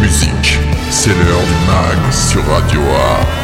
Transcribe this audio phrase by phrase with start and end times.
[0.00, 0.58] musique.
[0.90, 3.41] C'est l'heure du mag sur Radio Axe.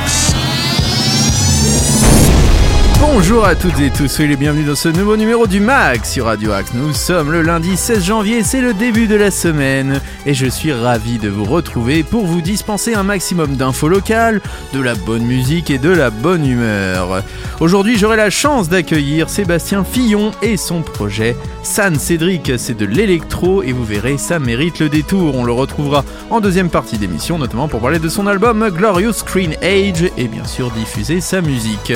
[3.01, 6.51] Bonjour à toutes et tous, soyez les dans ce nouveau numéro du MAG sur Radio
[6.51, 6.73] Axe.
[6.75, 10.73] Nous sommes le lundi 16 janvier, c'est le début de la semaine et je suis
[10.73, 14.41] ravi de vous retrouver pour vous dispenser un maximum d'infos locales,
[14.73, 17.23] de la bonne musique et de la bonne humeur.
[17.61, 22.53] Aujourd'hui, j'aurai la chance d'accueillir Sébastien Fillon et son projet San Cédric.
[22.57, 25.37] C'est de l'électro et vous verrez, ça mérite le détour.
[25.37, 29.55] On le retrouvera en deuxième partie d'émission, notamment pour parler de son album Glorious Screen
[29.63, 31.93] Age et bien sûr diffuser sa musique.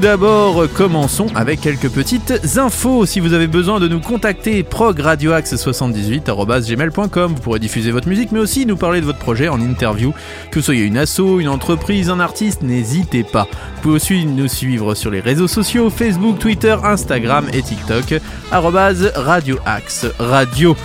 [0.00, 3.06] D'abord, commençons avec quelques petites infos.
[3.06, 7.34] Si vous avez besoin de nous contacter, progradioaxe78.gmail.com.
[7.34, 10.12] Vous pourrez diffuser votre musique, mais aussi nous parler de votre projet en interview.
[10.50, 13.48] Que vous soyez une asso, une entreprise, un artiste, n'hésitez pas.
[13.76, 20.06] Vous pouvez aussi nous suivre sur les réseaux sociaux, Facebook, Twitter, Instagram et TikTok, radioaxe
[20.18, 20.76] radio.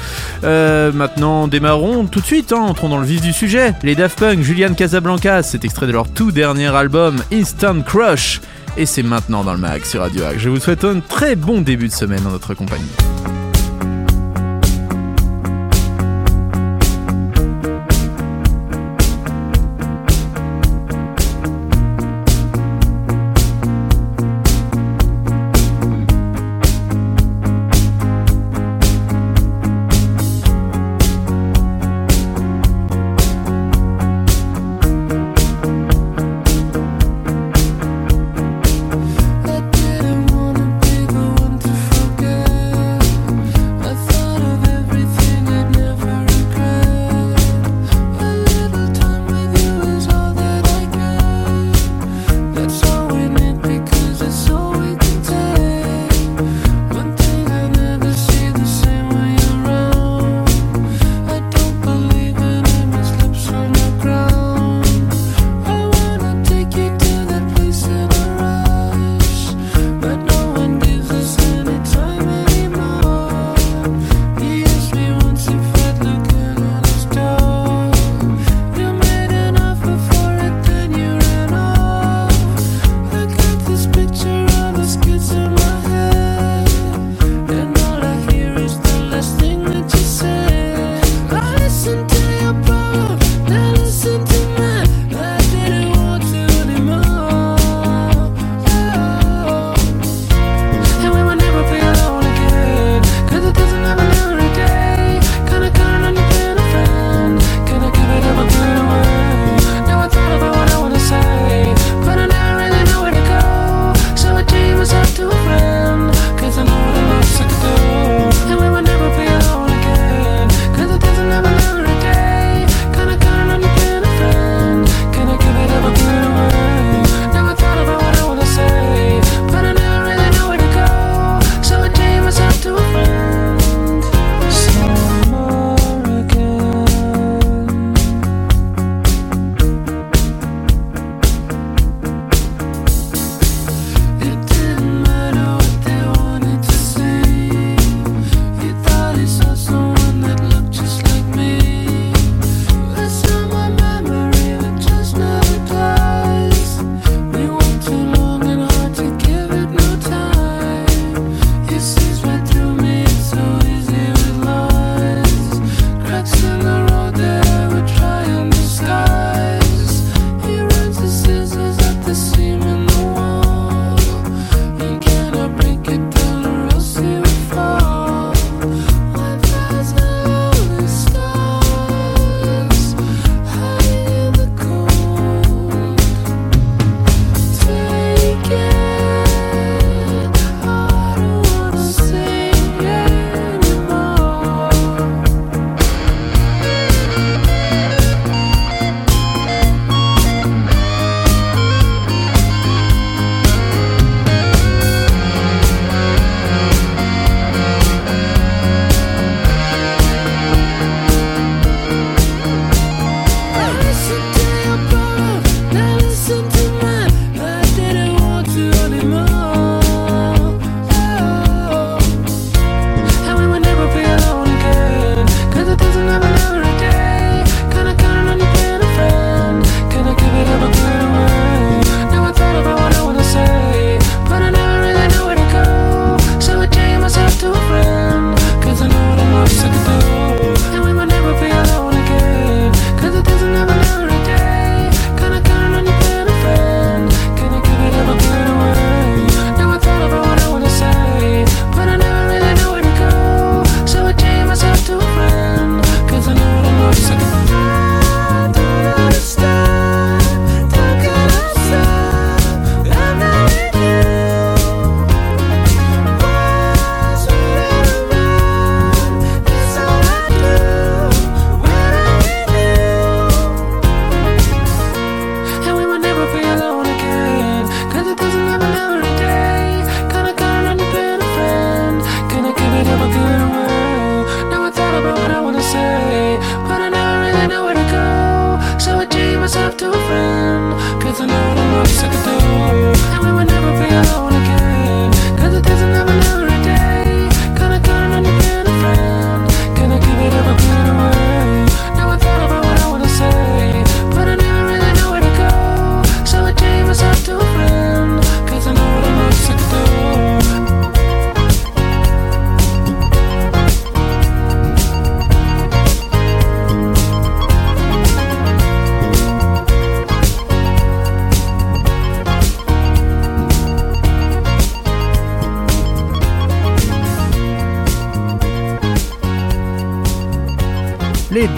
[0.43, 3.73] Euh, maintenant, démarrons tout de suite, hein, entrons dans le vif du sujet.
[3.83, 8.41] Les Daft Punk, Julian Casablancas, c'est extrait de leur tout dernier album, Instant Crush
[8.77, 10.39] et c'est maintenant dans le mag sur Radio Hack.
[10.39, 12.91] Je vous souhaite un très bon début de semaine en notre compagnie.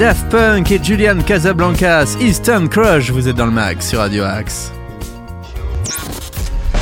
[0.03, 4.73] Daft Punk et Julian Casablancas, Eastern Crush, vous êtes dans le max sur Radio Axe.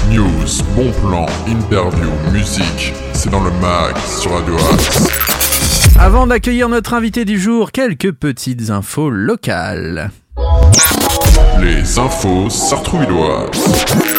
[0.09, 5.07] News, bon plan, interview, musique, c'est dans le mag sur Radio Axe.
[6.00, 10.09] Avant d'accueillir notre invité du jour, quelques petites infos locales.
[11.62, 14.10] Les infos sartrouvilloises.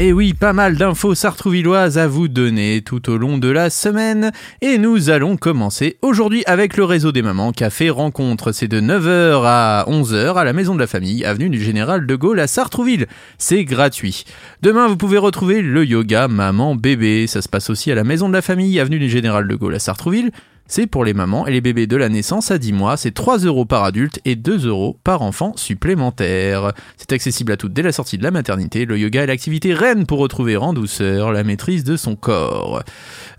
[0.00, 4.30] Et oui, pas mal d'infos sartrouvilloises à vous donner tout au long de la semaine.
[4.60, 8.52] Et nous allons commencer aujourd'hui avec le réseau des mamans Café Rencontre.
[8.52, 12.14] C'est de 9h à 11h à la Maison de la Famille, avenue du Général de
[12.14, 13.08] Gaulle à Sartrouville.
[13.38, 14.22] C'est gratuit.
[14.62, 17.26] Demain, vous pouvez retrouver le yoga maman bébé.
[17.26, 19.74] Ça se passe aussi à la Maison de la Famille, avenue du Général de Gaulle
[19.74, 20.30] à Sartrouville.
[20.70, 23.38] C'est pour les mamans et les bébés de la naissance à 10 mois, c'est 3
[23.38, 26.74] euros par adulte et 2 euros par enfant supplémentaire.
[26.98, 28.84] C'est accessible à toutes dès la sortie de la maternité.
[28.84, 32.82] Le yoga est l'activité reine pour retrouver en douceur la maîtrise de son corps.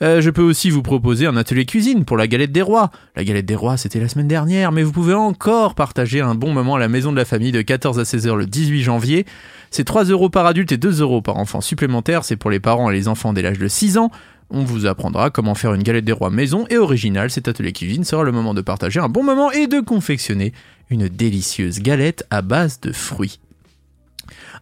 [0.02, 2.90] Euh, je peux aussi vous proposer un atelier cuisine pour la galette des rois.
[3.16, 6.52] La galette des rois, c'était la semaine dernière, mais vous pouvez encore partager un bon
[6.52, 9.28] moment à la maison de la famille de 14 à 16 heures le 18 janvier.
[9.70, 12.24] C'est 3 euros par adulte et 2 euros par enfant supplémentaire.
[12.24, 14.10] C'est pour les parents et les enfants dès l'âge de 6 ans.
[14.51, 17.30] On vous apprendra comment faire une galette des rois maison et originale.
[17.30, 20.54] Cet atelier cuisine sera le moment de partager un bon moment et de confectionner
[20.90, 23.40] une délicieuse galette à base de fruits.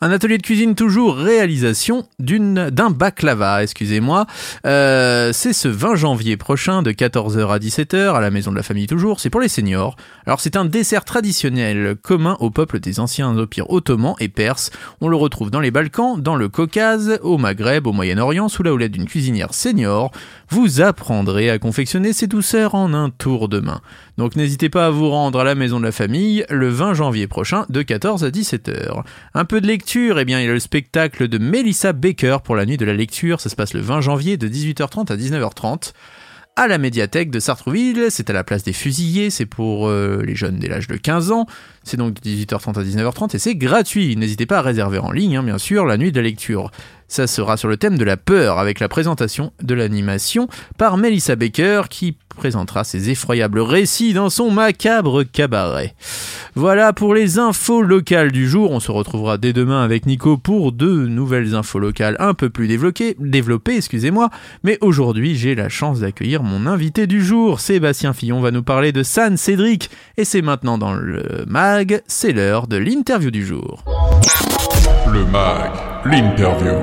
[0.02, 4.28] Un atelier de cuisine toujours réalisation d'une d'un baklava, excusez-moi.
[4.66, 8.64] Euh, c'est ce 20 janvier prochain de 14h à 17h à la maison de la
[8.64, 9.20] famille toujours.
[9.20, 9.96] C'est pour les seniors.
[10.26, 14.72] Alors c'est un dessert traditionnel commun au peuple des anciens empires ottomans et perses.
[15.02, 18.74] On le retrouve dans les Balkans, dans le Caucase, au Maghreb, au Moyen-Orient, sous la
[18.74, 20.12] houlette d'une cuisinière senior.
[20.50, 23.82] Vous apprendrez à confectionner ces douceurs en un tour de main.
[24.18, 27.28] Donc n'hésitez pas à vous rendre à la maison de la famille le 20 janvier
[27.28, 29.04] prochain de 14 à 17h.
[29.34, 32.56] Un peu de lecture, eh bien il y a le spectacle de Melissa Baker pour
[32.56, 35.94] la nuit de la lecture, ça se passe le 20 janvier de 18h30 à 19h30
[36.58, 40.36] à la médiathèque de Sartrouville, c'est à la place des fusillés, c'est pour euh, les
[40.36, 41.46] jeunes dès l'âge de 15 ans,
[41.84, 45.38] c'est donc de 18h30 à 19h30 et c'est gratuit, n'hésitez pas à réserver en ligne
[45.38, 46.72] hein, bien sûr la nuit de la lecture.
[47.08, 50.48] Ça sera sur le thème de la peur avec la présentation de l'animation
[50.78, 55.96] par Melissa Baker qui présentera ses effroyables récits dans son macabre cabaret.
[56.56, 58.72] Voilà pour les infos locales du jour.
[58.72, 62.68] On se retrouvera dès demain avec Nico pour deux nouvelles infos locales un peu plus
[62.68, 64.30] développées, développées excusez-moi.
[64.64, 67.60] Mais aujourd'hui, j'ai la chance d'accueillir mon invité du jour.
[67.60, 69.90] Sébastien Fillon va nous parler de San Cédric.
[70.18, 73.84] Et c'est maintenant dans le mag, c'est l'heure de l'interview du jour.
[75.12, 75.72] Le mag,
[76.06, 76.76] l'interview.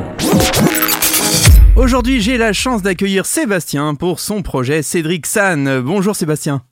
[1.76, 5.81] Aujourd'hui, j'ai la chance d'accueillir Sébastien pour son projet Cédric San.
[5.81, 6.62] Bonjour Sébastien.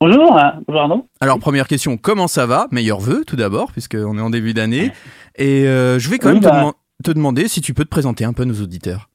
[0.00, 1.06] Bonjour, bonjour Arnaud.
[1.20, 2.68] Alors première question, comment ça va?
[2.70, 4.92] Meilleur vœu tout d'abord, puisqu'on est en début d'année.
[5.36, 6.60] Et euh, je vais quand Oui, même te, bah.
[6.62, 6.74] deman-
[7.04, 9.08] te demander si tu peux te présenter un peu à nos auditeurs.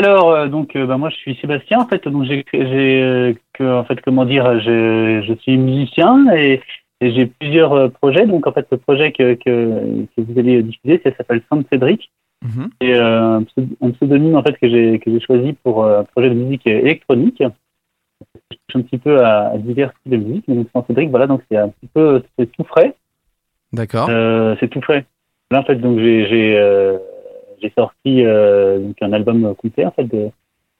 [0.00, 3.84] Alors euh, donc euh, bah, moi je suis Sébastien en fait donc j'ai euh, en
[3.84, 6.62] fait comment dire je, je suis musicien et,
[7.00, 10.62] et j'ai plusieurs euh, projets donc en fait le projet que que, que vous allez
[10.62, 12.10] diffuser ça s'appelle Saint Cédric
[12.44, 12.70] Mhm.
[12.80, 16.00] et euh, un pseudo- un pseudonyme en fait que j'ai que j'ai choisi pour euh,
[16.00, 20.16] un projet de musique électronique je touche un petit peu à, à divers styles de
[20.24, 22.94] musique donc Saint Cédric voilà donc c'est un petit peu c'est tout frais
[23.72, 24.06] D'accord.
[24.08, 25.04] Euh, c'est tout frais.
[25.50, 26.96] Là, en fait, donc j'ai j'ai euh,
[27.60, 30.30] j'ai sorti euh, donc un album complet en fait de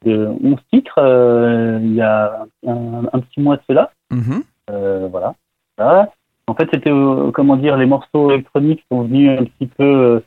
[0.05, 3.91] de 11 titres euh, il y a un, un petit mois de cela.
[4.71, 5.35] Euh, voilà.
[5.79, 6.11] Voilà.
[6.47, 10.19] En fait, c'était euh, comment dire les morceaux électroniques sont venus un petit peu euh,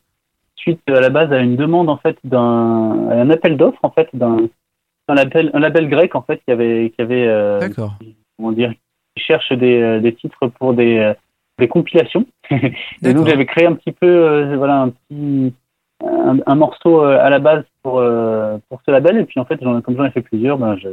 [0.57, 4.09] suite à la base à une demande en fait d'un un appel d'offres en fait
[4.15, 4.49] d'un
[5.09, 7.59] un label un label grec en fait qui avait qui avait euh,
[8.37, 8.73] comment dire,
[9.15, 11.13] qui cherche des, euh, des titres pour des,
[11.59, 12.27] des compilations.
[12.51, 15.55] Et donc j'avais créé un petit peu, euh, voilà, un petit,
[16.05, 19.19] un, un morceau à la base pour euh, pour ce label.
[19.19, 20.89] Et puis en fait, comme j'en ai fait plusieurs, ben je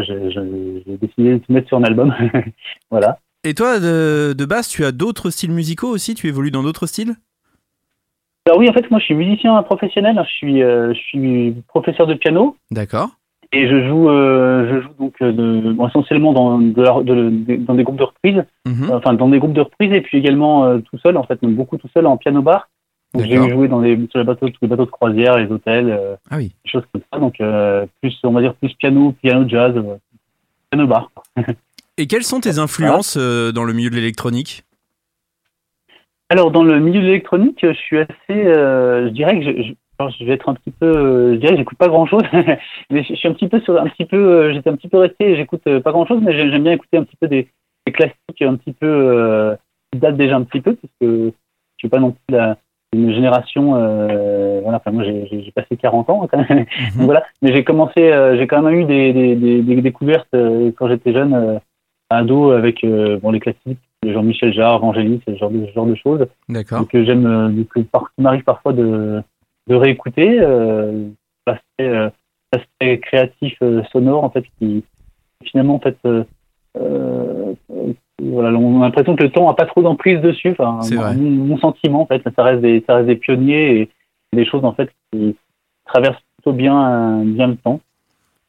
[0.00, 2.14] j'ai décidé de mettre sur un album.
[2.90, 3.18] voilà.
[3.44, 6.14] Et toi, de, de base, tu as d'autres styles musicaux aussi?
[6.14, 7.14] Tu évolues dans d'autres styles?
[8.46, 10.20] Alors oui, en fait, moi je suis musicien professionnel.
[10.24, 12.56] Je suis euh, je suis professeur de piano.
[12.70, 13.10] D'accord.
[13.52, 17.84] Et je joue, euh, je joue donc euh, de, bon, essentiellement dans, de dans des
[17.84, 18.44] groupes de reprises.
[18.66, 18.90] Mhm.
[18.92, 21.54] enfin dans des groupes de reprises et puis également euh, tout seul en fait même
[21.54, 22.68] beaucoup tout seul en piano bar
[23.14, 25.88] donc j'ai joué dans les sur les bateaux tous les bateaux de croisière les hôtels
[25.88, 26.52] euh, Ah oui.
[26.62, 29.96] des choses comme ça donc euh, plus on va dire plus piano piano jazz euh,
[30.70, 31.10] piano bar
[31.98, 34.62] Et quelles sont tes influences euh, dans le milieu de l'électronique?
[36.30, 39.72] Alors dans le milieu de l'électronique je suis assez euh, je dirais que je, je,
[39.98, 42.22] alors, je vais être un petit peu euh, je dirais que j'écoute pas grand chose
[42.90, 44.88] mais je, je suis un petit peu sur un petit peu euh, j'étais un petit
[44.88, 47.48] peu resté j'écoute euh, pas grand chose mais j'aime bien écouter un petit peu des,
[47.86, 49.56] des classiques un petit peu
[49.90, 51.32] qui datent déjà un petit peu puisque je
[51.78, 52.56] suis pas non plus la
[52.94, 53.72] une génération.
[54.62, 56.60] Voilà, enfin, moi, j'ai passé 40 ans quand même.
[56.60, 56.96] Mhm.
[56.96, 57.22] Donc, voilà.
[57.42, 60.34] Mais j'ai commencé, j'ai quand même eu des, des, des, des découvertes
[60.78, 61.60] quand j'étais jeune,
[62.10, 65.94] ado, avec euh, bon, les classiques, Jean-Michel Jarre, Angélique, ce genre de, ce genre de
[65.94, 66.26] choses.
[66.48, 66.80] D'accord.
[66.80, 69.22] Donc, euh, j'aime, euh, du coup, par, m'arrive parfois de,
[69.66, 71.08] de réécouter euh,
[71.46, 72.08] l'aspect, euh,
[72.52, 74.84] l'aspect créatif euh, sonore, en fait, qui
[75.44, 76.24] finalement, en fait, euh,
[76.80, 77.52] euh,
[78.20, 80.56] voilà, on a l'impression que le temps a pas trop d'emprise dessus.
[80.58, 80.80] Enfin.
[81.16, 83.90] Mon, mon sentiment, en fait, ça reste des, ça reste des pionniers et
[84.32, 85.36] des choses, en fait, qui
[85.86, 87.80] traversent plutôt bien, euh, bien le temps.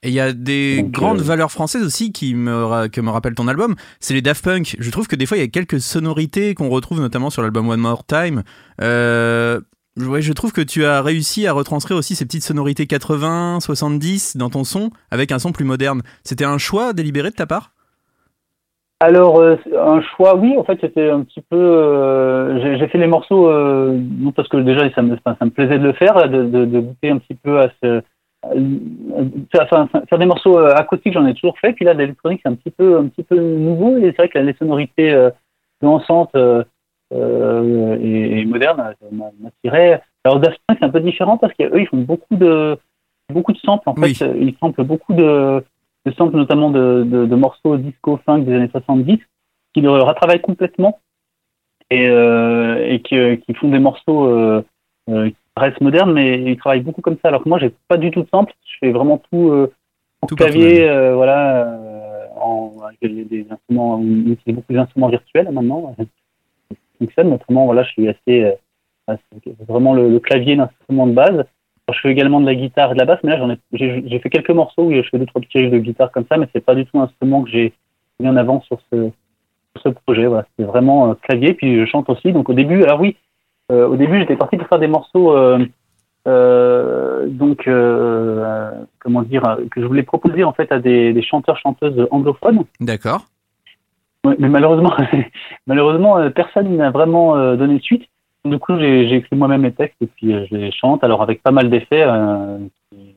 [0.02, 3.10] Et il y a des Donc, grandes euh, valeurs françaises aussi qui me, que me
[3.10, 4.78] rappelle ton album, c'est les Daft Punk.
[4.80, 7.68] Je trouve que des fois il y a quelques sonorités qu'on retrouve notamment sur l'album
[7.68, 8.44] One More Time.
[8.82, 9.60] Euh,
[9.98, 14.38] ouais, je trouve que tu as réussi à retranscrire aussi ces petites sonorités 80, 70
[14.38, 16.02] dans ton son avec un son plus moderne.
[16.24, 17.74] C'était un choix délibéré de ta part?
[19.02, 21.56] Alors, euh, un choix, oui, en fait, c'était un petit peu.
[21.58, 25.80] euh, j'ai- fait les morceaux, euh, non parce que déjà, ça me, ça me plaisait
[25.80, 28.02] de le faire, de, de, de goûter un petit peu à ce.
[28.44, 28.50] À-
[29.52, 31.74] faire, enfin, faire des morceaux euh, acoustiques, j'en ai toujours fait.
[31.74, 33.98] Puis là, l'électronique, c'est un petit peu, un petit peu nouveau.
[33.98, 35.30] Et c'est vrai que les sonorités euh,
[35.82, 36.64] dansantes euh,
[37.14, 40.02] euh, et, et modernes euh, m'a- m'attiraient.
[40.24, 42.78] Alors, Daft Punk, c'est un peu différent parce qu'eux, ils font beaucoup de,
[43.32, 43.90] beaucoup de samples.
[43.90, 44.14] En Oui.
[44.14, 45.64] fait, ils samplent beaucoup de,
[46.06, 49.18] de samples, notamment de, de, de morceaux disco funk des années 70,
[49.74, 51.00] qui le retravaillent complètement
[51.90, 53.16] et, euh, et qui,
[53.46, 54.64] qui font des morceaux
[55.56, 57.30] qui restent modernes, mais ils travaillent beaucoup comme ça.
[57.30, 58.54] Alors que moi, j'ai pas du tout de samples.
[58.66, 59.72] Je fais vraiment tout euh,
[60.22, 65.96] en Tout clavier, euh, voilà, euh, en, avec des, instruments, utilise beaucoup d'instruments virtuels maintenant.
[66.70, 66.76] Ça
[67.06, 68.52] fonctionne, mais autrement, voilà, je suis assez, euh,
[69.08, 71.30] assez- vraiment le, le clavier, l'instrument de base.
[71.30, 73.58] Alors, je fais également de la guitare et de la basse, mais là, j'en ai,
[73.72, 76.26] j'ai, j'ai fait quelques morceaux où je fais deux, trois petits riffs de guitare comme
[76.30, 77.74] ça, mais c'est pas du tout un instrument que j'ai
[78.20, 79.10] mis en avant sur ce,
[79.76, 80.26] sur ce projet.
[80.28, 82.34] Voilà, c'est vraiment euh, clavier, puis je chante aussi.
[82.34, 83.16] Donc au début, alors oui,
[83.70, 85.66] au début, j'étais parti pour faire des morceaux, euh,
[86.28, 91.14] euh, donc euh, euh, comment dire, euh, que je voulais proposer en fait à des,
[91.14, 92.66] des chanteurs chanteuses anglophones.
[92.80, 93.26] D'accord.
[94.26, 94.94] Ouais, mais malheureusement,
[95.68, 98.04] malheureusement, euh, personne n'a vraiment euh, donné suite.
[98.46, 101.42] Du coup, j'ai écrit moi-même les textes et puis euh, je les chante, alors avec
[101.42, 102.58] pas mal d'effets, euh,
[102.90, 103.16] qui,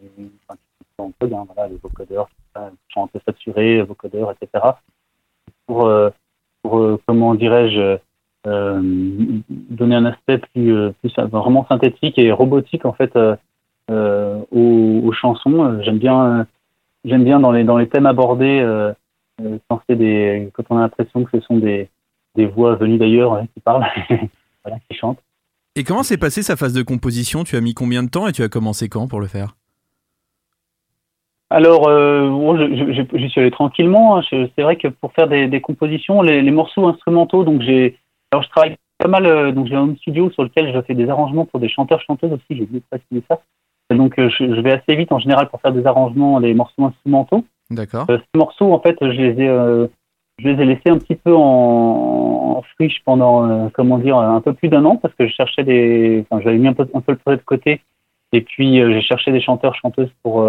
[0.49, 0.59] enfin,
[0.99, 4.65] en code, hein, voilà, les vocodeurs, tout ça, chante saturé, vocodeurs, etc.
[5.67, 6.11] Pour, euh,
[6.63, 7.97] pour euh, comment dirais-je, euh,
[8.45, 13.37] donner un aspect plus, euh, plus euh, vraiment synthétique et robotique en fait euh,
[13.91, 15.65] euh, aux, aux chansons.
[15.65, 16.45] Euh, J'aime bien, euh,
[17.05, 18.61] j'aime bien dans les dans les thèmes abordés.
[18.61, 18.93] Euh,
[19.43, 21.89] euh, quand c'est des quand on a l'impression que ce sont des
[22.37, 23.87] des voix venues d'ailleurs hein, qui parlent
[24.65, 25.23] voilà qui chantent
[25.77, 27.45] Et comment s'est passée sa phase de composition?
[27.45, 29.57] Tu as mis combien de temps et tu as commencé quand pour le faire?
[31.51, 34.23] Alors euh, bon, je, je, je- j'y suis allé tranquillement hein.
[34.31, 37.99] C'est vrai que pour faire des, des compositions les, les morceaux instrumentaux donc j'ai
[38.33, 41.09] alors je travaille pas mal euh, donc j'ai un studio sur lequel je fais des
[41.09, 43.41] arrangements pour des chanteurs chanteuses aussi j'ai oublié de préciser ça
[43.91, 46.85] donc euh, je, je vais assez vite en général pour faire des arrangements les morceaux
[46.85, 48.07] instrumentaux D'accord.
[48.11, 49.47] Euh, ces morceaux, en fait, je les ai,
[50.39, 54.53] je les ai laissés un petit peu en, en friche pendant, comment dire, un peu
[54.53, 57.13] plus d'un an parce que je cherchais des, enfin, j'avais mis un peu, un peu
[57.13, 57.81] le projet de côté
[58.33, 60.47] et puis j'ai cherché des chanteurs, chanteuses pour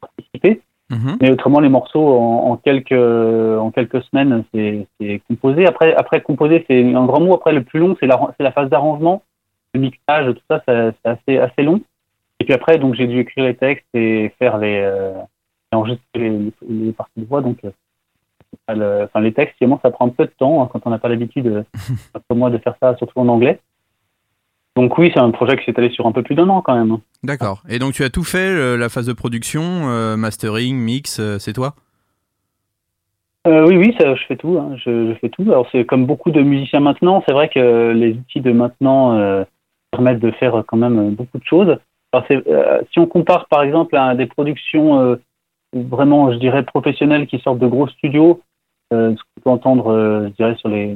[0.00, 0.62] participer.
[0.94, 1.16] Mhm.
[1.20, 4.86] Mais autrement, les morceaux en, en quelques, en quelques semaines, c'est,
[5.28, 5.66] composé.
[5.66, 7.34] Après, après composer, c'est un grand mot.
[7.34, 9.22] Après, le plus long, c'est la, c'est la phase d'arrangement,
[9.74, 11.80] le mixage, tout ça, c'est assez, assez long.
[12.40, 15.14] Et puis après, donc, j'ai dû écrire les textes et faire les, euh,
[15.72, 17.40] enregistrer les, les parties de voix.
[17.40, 17.70] Donc, euh,
[18.68, 20.98] le- enfin, les textes, finalement, ça prend un peu de temps hein, quand on n'a
[20.98, 21.62] pas l'habitude, euh,
[22.28, 23.60] comme moi, de faire ça, surtout en anglais.
[24.76, 26.74] Donc oui, c'est un projet qui s'est allé sur un peu plus d'un an quand
[26.74, 26.98] même.
[27.22, 27.62] D'accord.
[27.68, 31.52] Et donc tu as tout fait, la phase de production, euh, mastering, mix, euh, c'est
[31.52, 31.74] toi?
[33.46, 34.58] Euh, oui, oui, ça, je fais tout.
[34.58, 35.42] hein, je, je fais tout.
[35.42, 39.44] Alors c'est comme beaucoup de musiciens maintenant, c'est vrai que les outils de maintenant euh,
[39.92, 41.76] permettent de faire quand même beaucoup de choses.
[42.12, 45.18] Alors, euh, si on compare par exemple à des productions
[45.72, 48.40] vraiment, je dirais, professionnelles qui sortent de gros studios,
[48.92, 50.94] ce qu'on peut entendre, je dirais, sur les,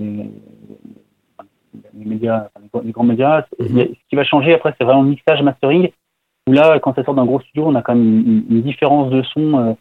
[1.94, 3.64] les médias, enfin, les grands- les grands médias, ce
[4.10, 5.90] qui va changer après, c'est vraiment le mixage, mastering.
[6.48, 9.10] Où là, quand ça sort d'un gros studio, on a quand même une, une différence
[9.10, 9.72] de son euh,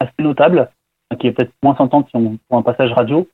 [0.00, 0.70] assez notable
[1.18, 3.28] qui est peut-être moins s'entendre si on pour un passage radio,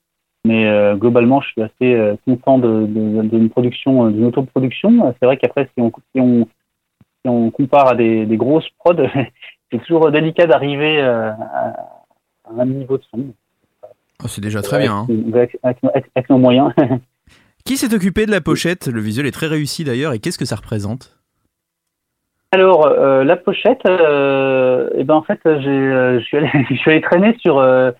[0.46, 5.06] mais euh, globalement, je suis assez euh, content de- de- d'une production, euh, d'une autoproduction.
[5.06, 8.68] Euh, C'est vrai qu'après, si on, si on, si on compare à des, des grosses
[8.78, 8.94] prods,
[9.70, 11.66] c'est toujours délicat d'arriver euh, à,
[12.46, 13.26] à un niveau de son.
[14.24, 14.96] Oh, C'est déjà très bien.
[14.96, 15.06] hein.
[15.32, 16.72] Avec, avec- avec- avec nos moyens.
[17.68, 18.86] Qui s'est occupé de la pochette?
[18.86, 21.18] Le visuel est très réussi d'ailleurs, et qu'est-ce que ça représente?
[22.50, 27.36] Alors, euh, la pochette, euh, eh ben en fait, j'ai, euh, je suis allé, traîner
[27.40, 27.90] sur, euh,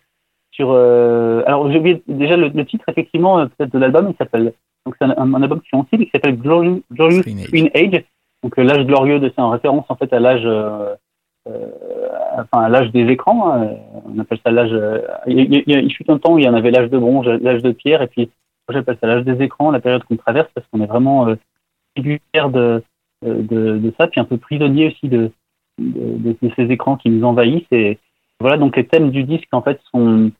[0.53, 0.71] sur.
[0.71, 4.09] alors, j'ai oublié déjà le, le titre effectivement peut-être de l'album.
[4.09, 4.55] Il s'appelle
[4.87, 7.21] Donc c'est un, un, album qui est qui s'appelle Glorious, Glorious
[7.75, 8.05] Age.
[8.43, 10.49] Donc l'âge glorieux, c'est en référence en fait à l'âge,
[11.45, 13.53] enfin à l'âge des écrans.
[13.53, 13.69] Hein.
[14.07, 14.73] On appelle ça l'âge.
[15.27, 17.63] Il, il, il, fut un temps où il y en avait l'âge de bronze, l'âge
[17.63, 18.31] de pierre, et puis
[18.73, 21.35] j'appelle ça l'âge des écrans, la période qu'on traverse, parce qu'on est vraiment
[21.95, 22.83] tributaire de,
[23.23, 25.31] de, de, ça, puis un peu prisonnier aussi de,
[25.79, 27.73] de, de, ces écrans qui nous envahissent.
[27.73, 27.99] Et
[28.41, 30.31] voilà, donc les thèmes du disque en fait sont,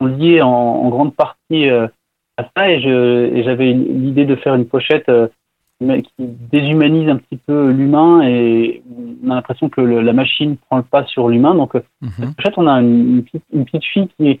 [0.00, 1.88] sont liés en, en, grande partie euh,
[2.36, 5.28] à ça, et, je, j'avais l'idée de faire une pochette euh,
[5.80, 8.82] qui déshumanise un petit peu l'humain, et
[9.24, 11.54] on a l'impression que le, la machine prend le pas sur l'humain.
[11.54, 12.34] Donc mm -hmm.
[12.34, 14.40] pochette, on a une, petite, une petite fille qui est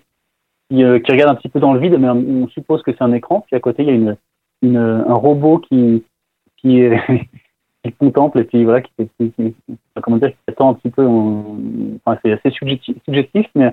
[0.70, 3.02] qui, euh, qui, regarde un petit peu dans le vide, mais on suppose que c'est
[3.02, 3.44] un écran.
[3.46, 4.16] Puis à côté, il y a une,
[4.62, 6.04] une un robot qui,
[6.56, 6.82] qui,
[7.84, 9.54] qui contemple et puis voilà, qui, qui,
[10.02, 11.06] comment dire, qui attend un petit peu.
[11.06, 13.72] enfin, c'est assez subjectif, subjectif, mais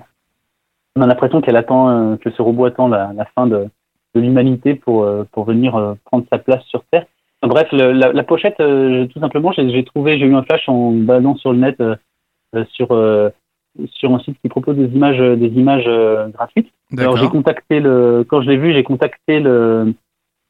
[0.96, 3.68] on a l'impression qu'elle attend, euh, que ce robot attend la, fin de,
[4.14, 7.06] de l'humanité pour, euh, pour venir euh, prendre sa place sur Terre.
[7.42, 11.52] Bref, la, la, pochette, tout simplement, j'ai trouvé, j'ai eu un flash en baladant sur
[11.52, 11.80] le net
[12.70, 12.88] sur
[13.92, 15.88] sur un site qui propose des images des images
[16.32, 16.72] gratuites.
[16.96, 19.94] Alors j'ai contacté le quand je l'ai vu, j'ai contacté le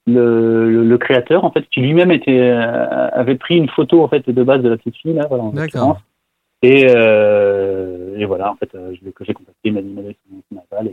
[0.07, 4.09] le, le, le, créateur en fait qui lui-même était euh, avait pris une photo en
[4.09, 6.01] fait de base de la petite fille là voilà D'accord.
[6.63, 10.63] et, euh, et voilà en fait euh, je j'ai contacté il m'a dit son, son
[10.71, 10.91] aval et,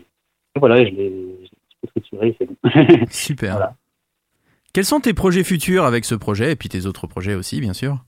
[0.56, 1.38] et voilà je l'ai
[1.84, 2.56] peu c'est bon.
[3.10, 3.54] Super.
[3.54, 3.76] Voilà.
[4.74, 7.74] quels sont tes projets futurs avec ce projet et puis tes autres projets aussi bien
[7.74, 8.04] sûr?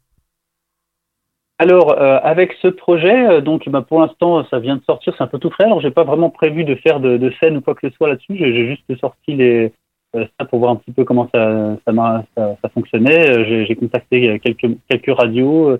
[1.57, 5.23] Alors euh, avec ce projet, euh, donc bah, pour l'instant ça vient de sortir, c'est
[5.23, 5.65] un peu tout frais.
[5.65, 8.09] Alors j'ai pas vraiment prévu de faire de, de scène ou quoi que ce soit
[8.09, 8.35] là-dessus.
[8.37, 9.71] J'ai juste sorti les,
[10.13, 13.45] ça pour voir un petit peu comment ça, ça, ça, ça fonctionnait.
[13.65, 15.77] J'ai contacté quelques, quelques radios,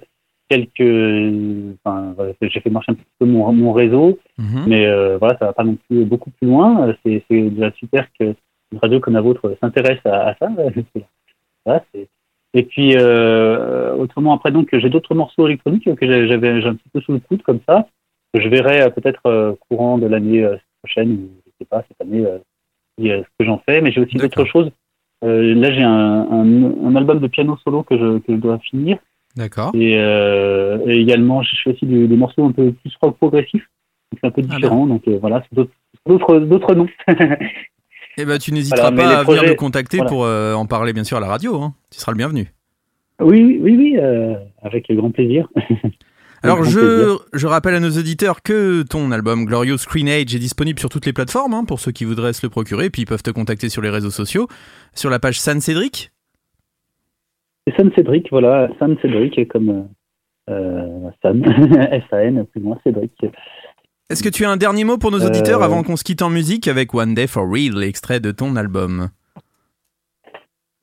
[0.50, 4.68] quelques, enfin, j'ai fait marcher un petit peu mon, mon réseau, -hmm.
[4.68, 6.96] mais euh, voilà, ça va pas non plus beaucoup plus loin.
[7.04, 8.36] C'est déjà super qu'une
[8.82, 10.48] radio comme la vôtre s'intéresse à, à, ça.
[11.66, 11.84] voilà,
[12.56, 17.02] et puis euh, autrement après donc j'ai d'autres morceaux électroniques que j'avais un petit peu
[17.02, 17.88] sous le coude comme ça
[18.34, 20.44] que je verrai euh, peut-être euh, courant de l'année
[20.82, 22.26] prochaine ou je sais pas cette année
[22.98, 24.72] ce que j'en fais, mais j'ai aussi d'autres choses.
[25.22, 29.00] Là, j'ai un, un, un, album de piano solo que je, que je dois finir.
[29.36, 29.72] D'accord.
[29.74, 33.68] Et, euh, et, également, je fais aussi des, des, morceaux un peu plus rock progressif,
[34.14, 34.86] c'est un peu différent.
[34.86, 36.88] Ah, donc euh, voilà, c'est d'autres d'autres noms.
[38.18, 40.10] eh ben, tu n'hésiteras voilà, pas à projets, venir me contacter voilà.
[40.10, 41.62] pour euh, en parler, bien sûr, à la radio.
[41.62, 41.74] Hein.
[41.92, 42.54] Tu seras le bienvenu.
[43.22, 45.48] Oui, oui, oui, euh, avec grand plaisir.
[46.44, 50.80] Alors je, je, rappelle à nos auditeurs que ton album Glorious Screen Age est disponible
[50.80, 53.24] sur toutes les plateformes hein, pour ceux qui voudraient se le procurer, puis ils peuvent
[53.24, 54.48] te contacter sur les réseaux sociaux,
[54.94, 56.12] sur la page San Cédric?
[57.76, 59.88] San Cédric, voilà, San Cédric comme
[60.50, 61.44] euh, San,
[61.92, 63.12] S-A-N, plus loin Cédric.
[64.12, 65.66] Est-ce que tu as un dernier mot pour nos auditeurs euh...
[65.66, 69.10] avant qu'on se quitte en musique avec One Day for Real, l'extrait de ton album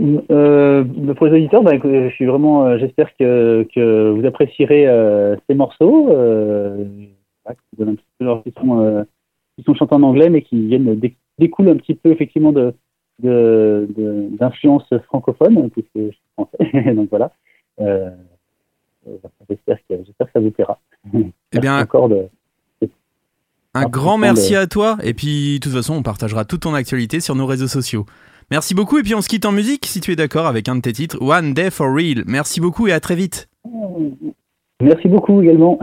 [0.00, 5.36] euh, pour les auditeurs, ben, je suis vraiment, euh, j'espère que, que vous apprécierez euh,
[5.48, 9.06] ces morceaux, qui donnent un petit peu leur, qui sont,
[9.56, 11.00] qui sont chantés en anglais, mais qui viennent
[11.38, 12.74] découlent un petit peu effectivement de
[13.20, 16.94] d'influence francophone, puisque je suis français.
[16.94, 17.30] Donc voilà.
[19.48, 20.80] J'espère que, que ça vous plaira.
[21.52, 22.26] Eh bien, encore de,
[23.74, 24.98] un grand merci à toi.
[25.02, 28.06] Et puis, de toute façon, on partagera toute ton actualité sur nos réseaux sociaux.
[28.50, 30.76] Merci beaucoup et puis on se quitte en musique si tu es d'accord avec un
[30.76, 32.22] de tes titres, One Day for Real.
[32.26, 33.48] Merci beaucoup et à très vite.
[34.80, 35.78] Merci beaucoup également.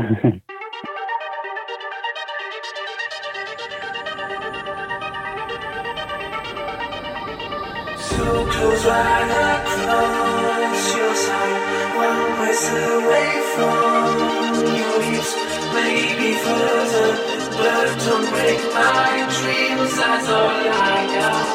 [17.60, 21.46] Don't break my dreams, that's all I got.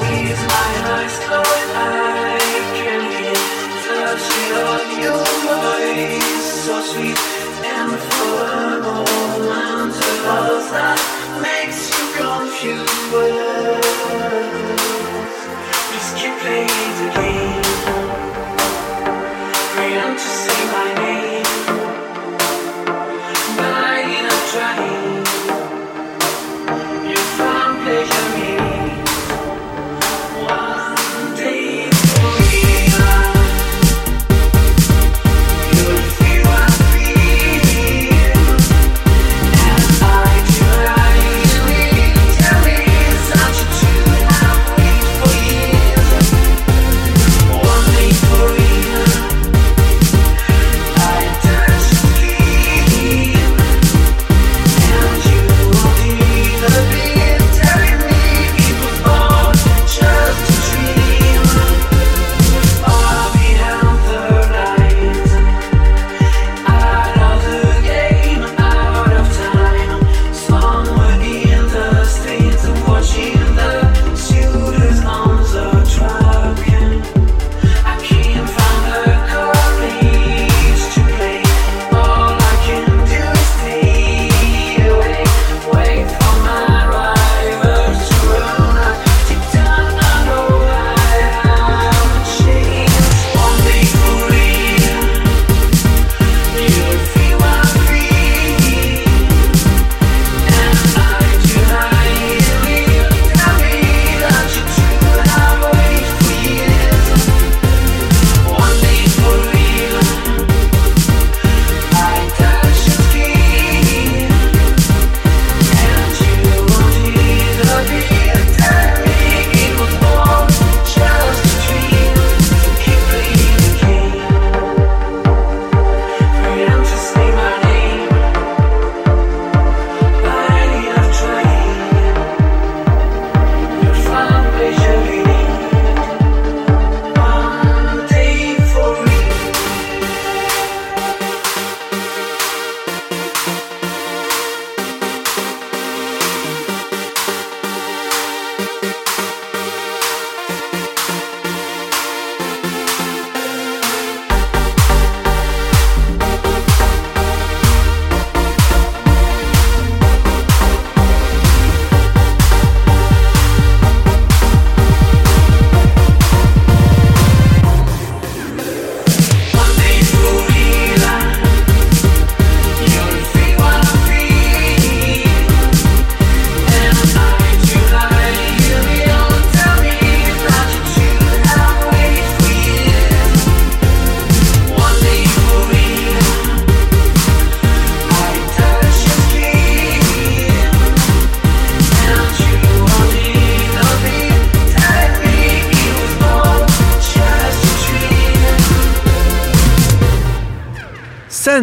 [0.00, 1.35] With my eyes closed,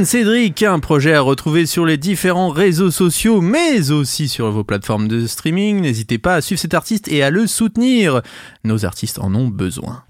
[0.01, 5.07] Cédric, un projet à retrouver sur les différents réseaux sociaux, mais aussi sur vos plateformes
[5.07, 5.81] de streaming.
[5.81, 8.23] N'hésitez pas à suivre cet artiste et à le soutenir.
[8.63, 10.03] Nos artistes en ont besoin.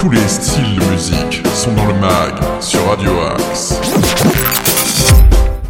[0.00, 3.78] Tous les styles de musique sont dans le mag sur Radio Axe.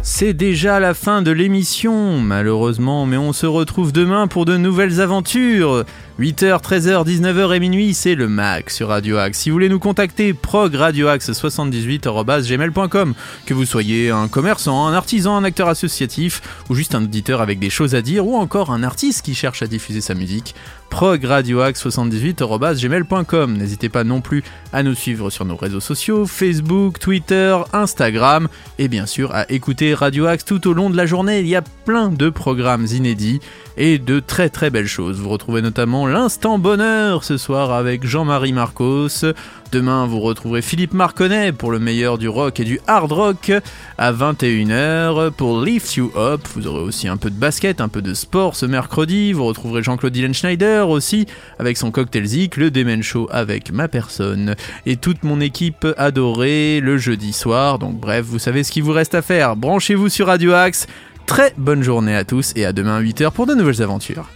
[0.01, 5.01] C'est déjà la fin de l'émission, malheureusement, mais on se retrouve demain pour de nouvelles
[5.01, 5.85] aventures.
[6.21, 9.39] 8h, 13h, 19h et minuit, c'est le Mac sur Radio Axe.
[9.39, 13.15] Si vous voulez nous contacter, progradioaxe78.gmail.com
[13.47, 17.57] Que vous soyez un commerçant, un artisan, un acteur associatif, ou juste un auditeur avec
[17.57, 20.53] des choses à dire, ou encore un artiste qui cherche à diffuser sa musique,
[20.91, 28.47] progradioaxe78.gmail.com N'hésitez pas non plus à nous suivre sur nos réseaux sociaux, Facebook, Twitter, Instagram,
[28.77, 31.39] et bien sûr à écouter Radio Axe tout au long de la journée.
[31.39, 33.39] Il y a plein de programmes inédits
[33.77, 35.19] et de très très belles choses.
[35.19, 39.25] Vous retrouvez notamment l'instant bonheur ce soir avec Jean-Marie Marcos.
[39.71, 43.51] Demain, vous retrouverez Philippe Marconnet pour le meilleur du rock et du hard rock
[43.97, 46.41] à 21h pour Lift You Up.
[46.53, 49.31] Vous aurez aussi un peu de basket, un peu de sport ce mercredi.
[49.31, 53.87] Vous retrouverez Jean-Claude Dylan Schneider aussi avec son cocktail Zik, le Demen Show avec ma
[53.87, 57.79] personne et toute mon équipe adorée le jeudi soir.
[57.79, 59.55] Donc bref, vous savez ce qu'il vous reste à faire.
[59.55, 60.87] Branchez-vous sur Radio Axe.
[61.25, 64.27] Très bonne journée à tous et à demain à 8h pour de nouvelles aventures.